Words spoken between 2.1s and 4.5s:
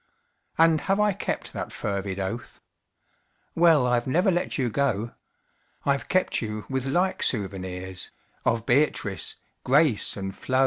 oath? Well I've never